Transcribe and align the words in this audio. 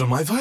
on 0.00 0.08
my 0.08 0.22
vinyl. 0.22 0.37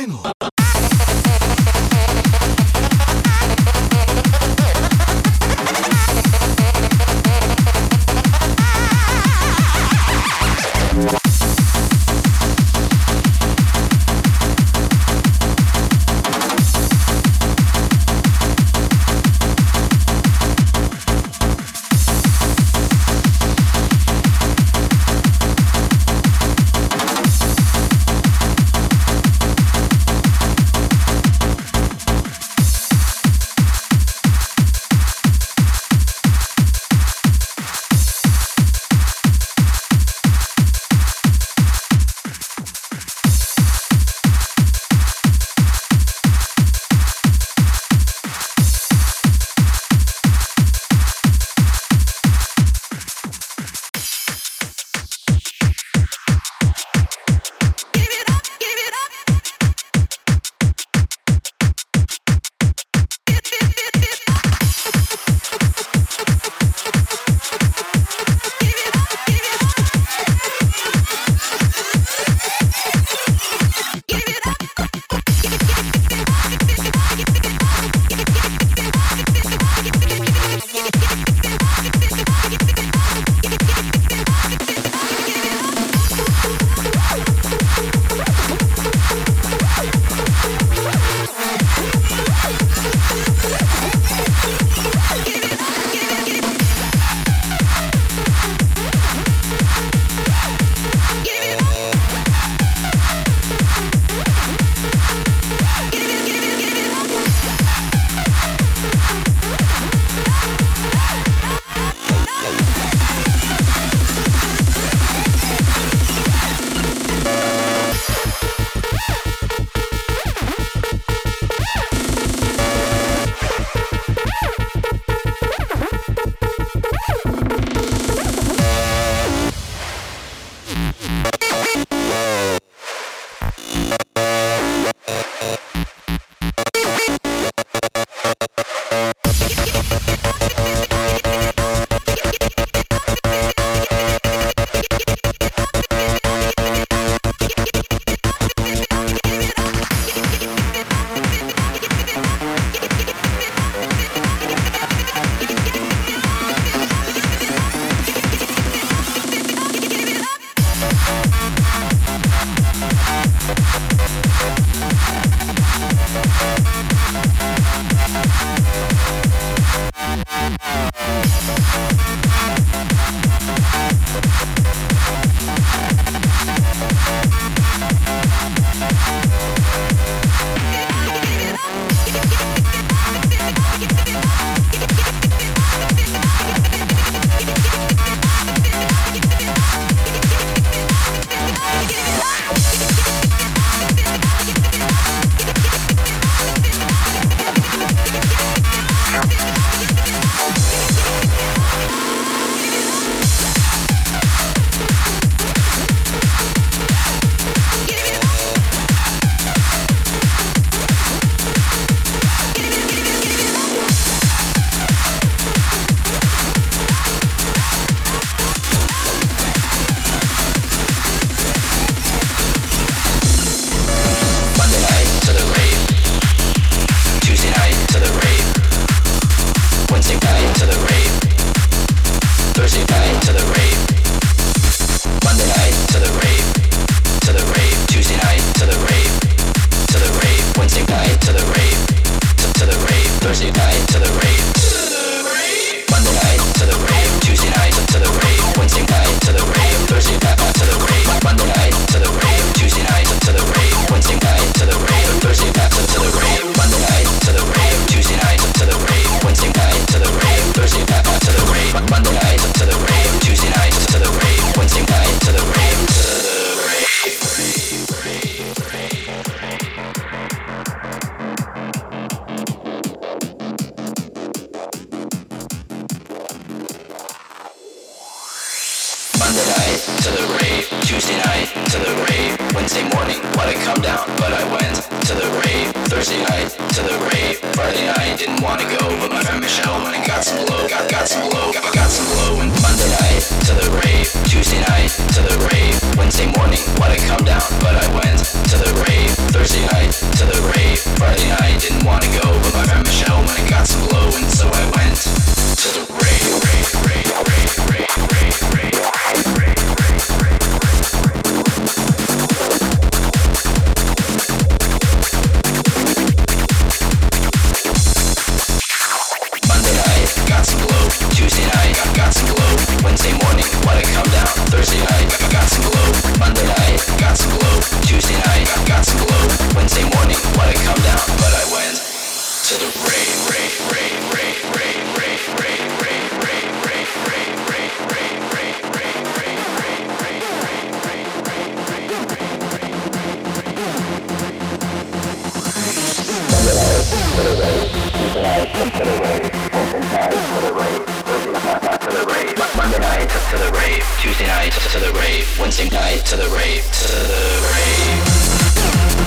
night 355.71 356.05
to 356.05 356.15
the 356.15 356.29
rave, 356.29 356.63
to 356.71 356.87
the 356.87 357.51
rave. 357.53 359.06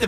Now 0.00 0.06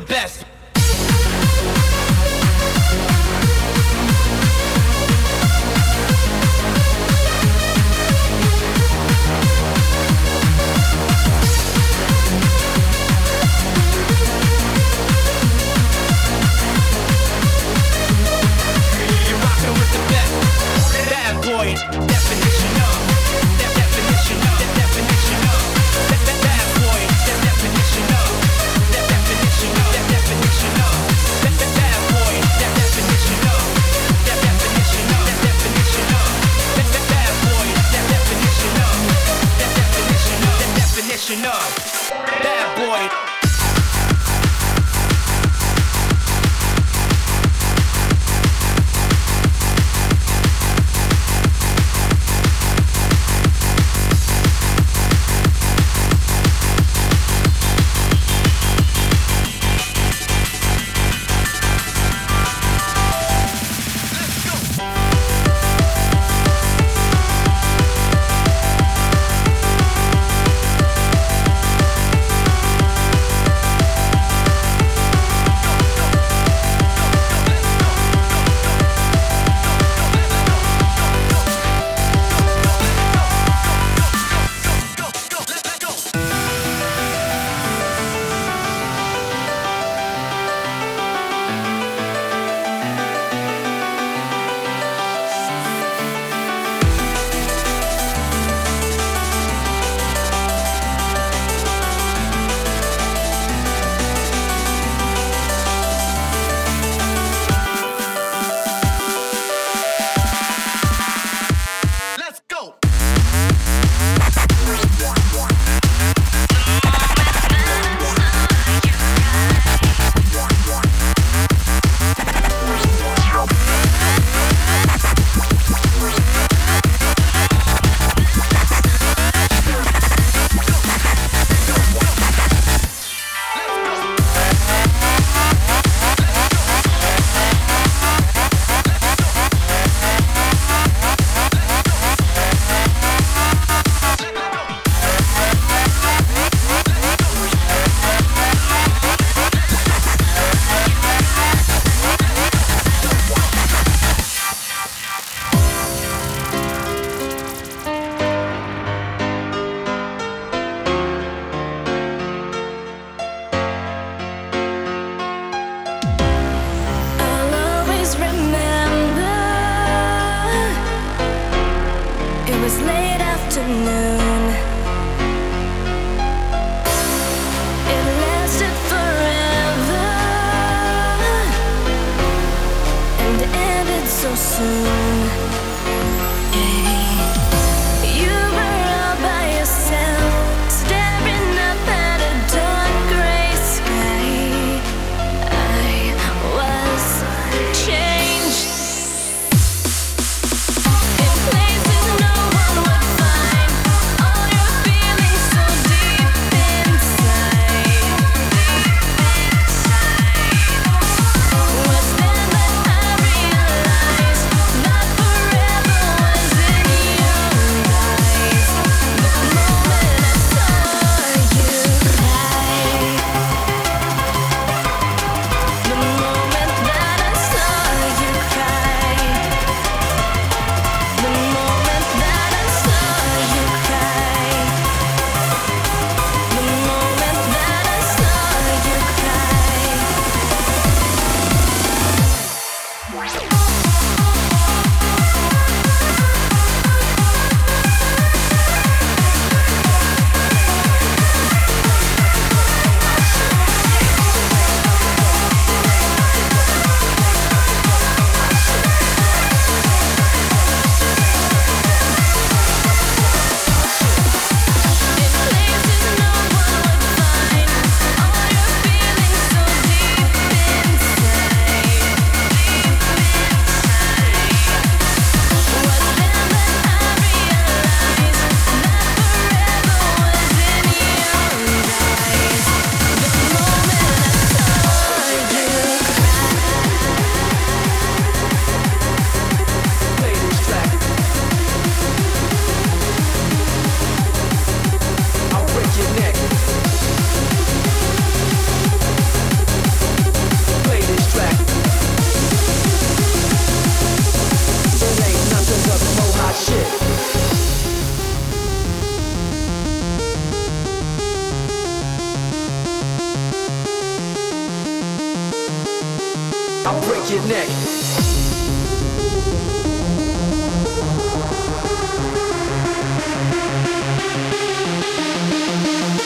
I'll 316.84 317.00
break 317.02 317.30
your 317.30 317.42
neck. 317.46 317.68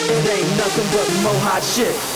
It 0.09 0.29
ain't 0.31 0.57
nothing 0.57 0.89
but 0.93 1.23
mo 1.23 1.39
hot 1.41 1.63
shit. 1.63 2.16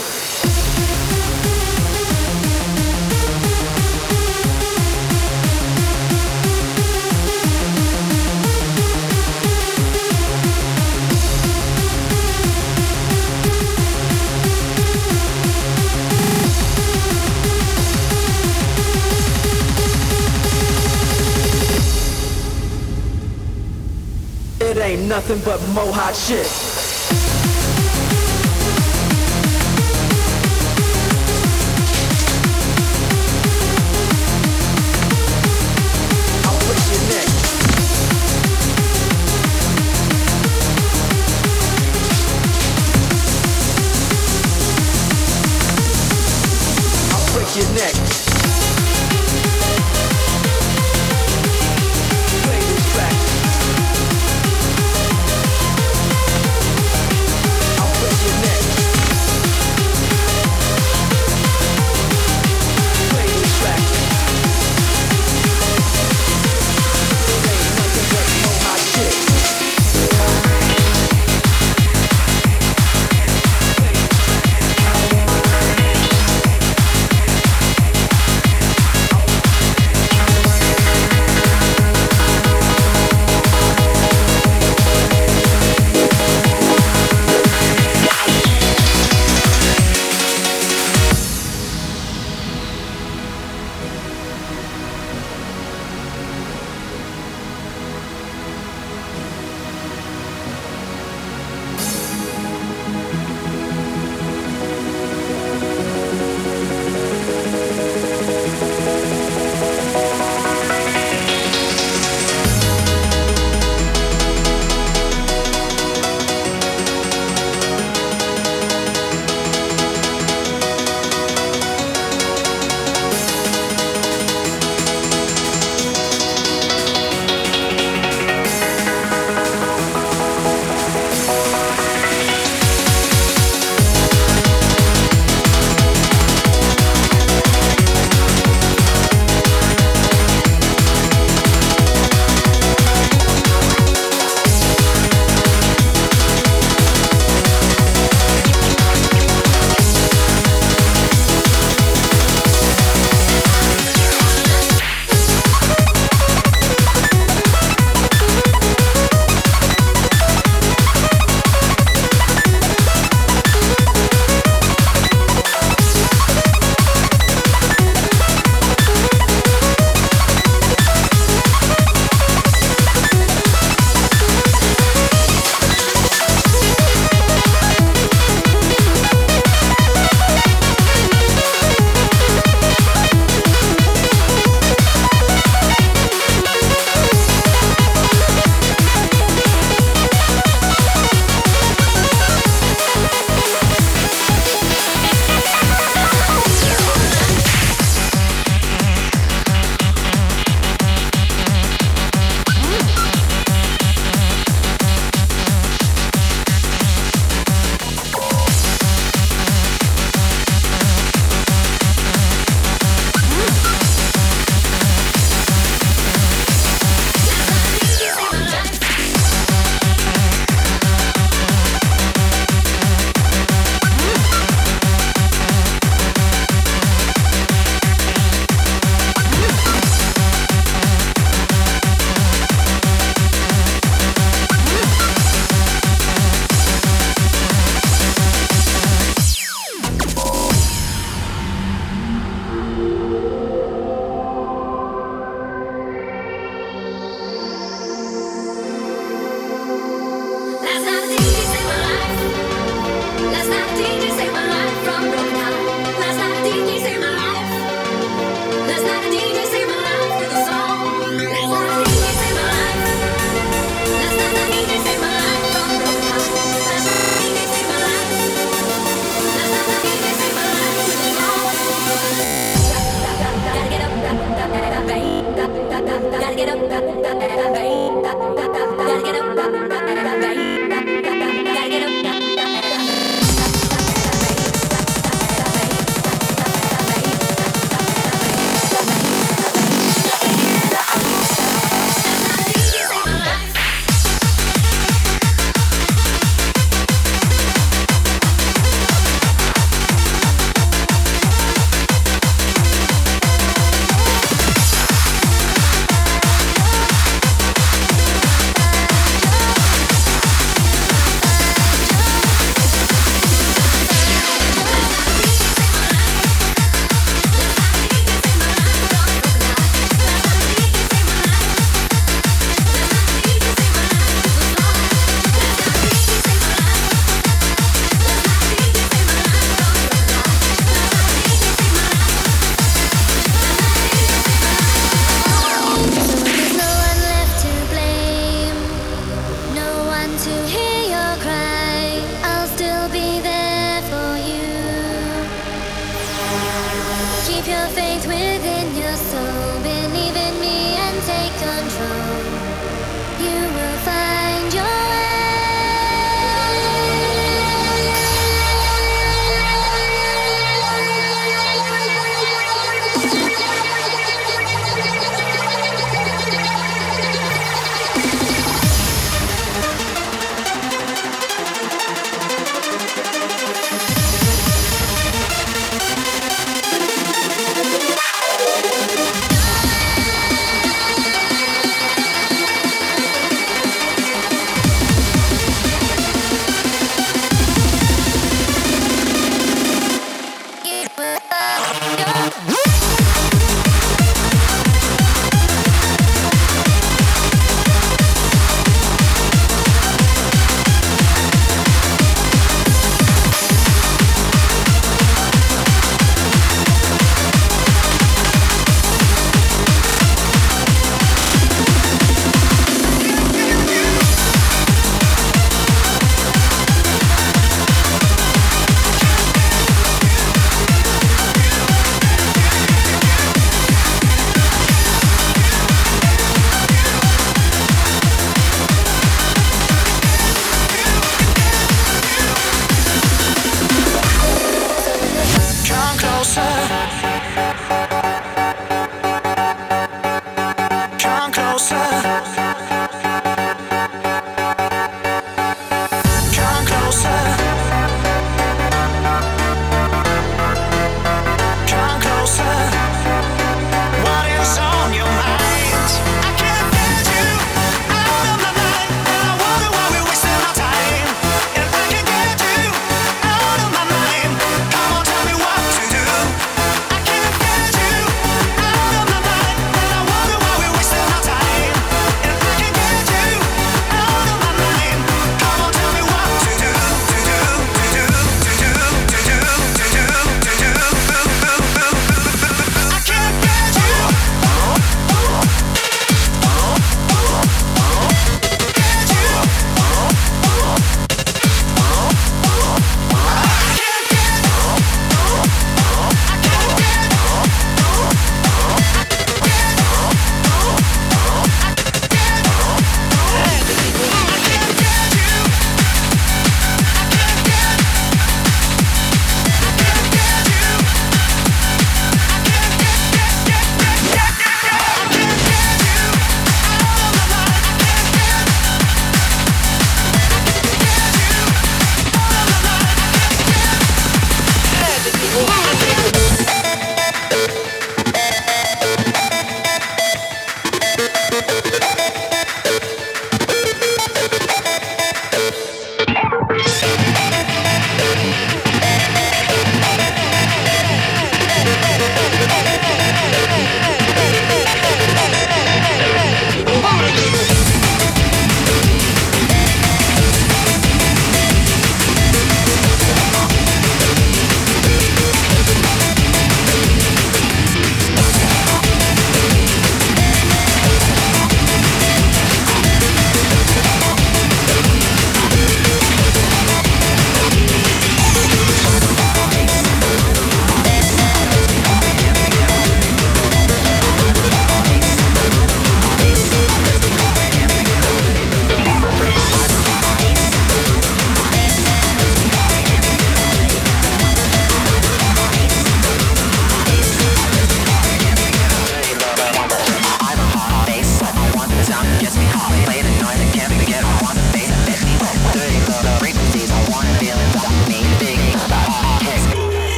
ain't 24.91 25.07
nothing 25.07 25.39
but 25.45 25.59
Mohawk 25.73 26.13
shit. 26.13 26.70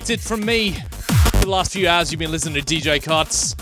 that's 0.00 0.08
it 0.08 0.20
from 0.20 0.44
me. 0.46 0.72
For 0.72 1.44
the 1.44 1.50
last 1.50 1.72
few 1.72 1.86
hours, 1.86 2.10
you've 2.10 2.18
been 2.18 2.30
listening 2.30 2.62
to 2.62 2.74
DJ 2.74 3.02
Cots 3.02 3.54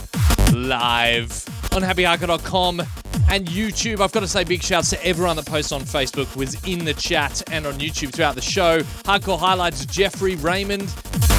live 0.55 1.33
on 1.73 1.83
happyhardcore.com 1.83 2.81
and 3.29 3.47
YouTube. 3.49 4.01
I've 4.01 4.13
got 4.13 4.21
to 4.21 4.29
say 4.29 4.45
big 4.45 4.63
shouts 4.63 4.91
to 4.91 5.05
everyone 5.05 5.35
that 5.37 5.47
posts 5.47 5.73
on 5.73 5.81
Facebook, 5.81 6.37
was 6.37 6.55
in 6.65 6.85
the 6.85 6.95
chat 6.95 7.43
and 7.51 7.67
on 7.67 7.75
YouTube 7.75 8.13
throughout 8.13 8.37
the 8.37 8.41
show. 8.41 8.79
Hardcore 9.03 9.39
highlights 9.39 9.85
Jeffrey, 9.87 10.37
Raymond, 10.37 10.87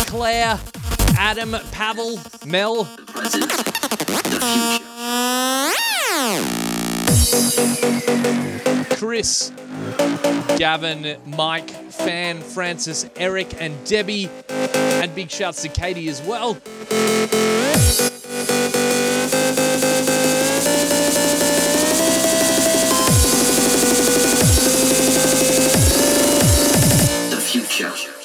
Claire, 0.08 0.60
Adam, 1.18 1.56
Pavel, 1.72 2.20
Mel. 2.46 2.84
Chris, 8.98 9.54
Gavin, 10.58 11.18
Mike, 11.26 11.70
Fan, 11.70 12.42
Francis, 12.42 13.10
Eric, 13.16 13.62
and 13.62 13.74
Debbie. 13.86 14.30
And 14.50 15.14
big 15.16 15.30
shouts 15.32 15.62
to 15.62 15.70
Katie 15.70 16.10
as 16.10 16.22
well. 16.22 16.56
The 27.30 27.42
future. 27.42 28.19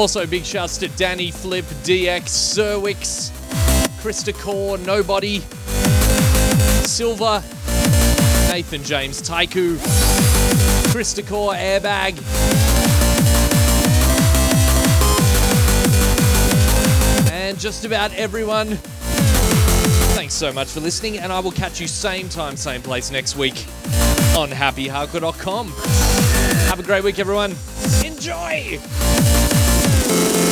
Also, 0.00 0.26
big 0.26 0.46
shouts 0.46 0.78
to 0.78 0.88
Danny, 0.88 1.30
Flip, 1.30 1.64
DX, 1.84 2.22
Sirwix, 2.22 3.28
Krista 4.00 4.32
Core, 4.32 4.78
Nobody, 4.78 5.40
Silver, 6.86 7.42
Nathan 8.50 8.82
James, 8.82 9.20
Taiku, 9.20 9.76
Krista 10.86 11.24
Core, 11.28 11.52
Airbag. 11.52 12.16
And 17.30 17.58
just 17.58 17.84
about 17.84 18.10
everyone. 18.14 18.68
Thanks 20.16 20.32
so 20.32 20.50
much 20.50 20.68
for 20.68 20.80
listening, 20.80 21.18
and 21.18 21.30
I 21.30 21.40
will 21.40 21.52
catch 21.52 21.78
you 21.78 21.86
same 21.86 22.30
time, 22.30 22.56
same 22.56 22.80
place 22.80 23.10
next 23.10 23.36
week 23.36 23.66
on 24.34 24.48
happyhardcore.com. 24.48 25.72
Have 26.68 26.80
a 26.80 26.82
great 26.82 27.04
week, 27.04 27.18
everyone. 27.18 27.54
Enjoy! 28.02 28.80
The 30.10 30.49